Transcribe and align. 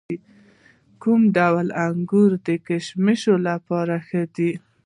کوم 1.01 1.21
ډول 1.37 1.67
انګور 1.85 2.31
د 2.47 2.49
کشمشو 2.67 3.35
لپاره 3.47 3.95
ښه 4.07 4.21
دي؟ 4.35 4.51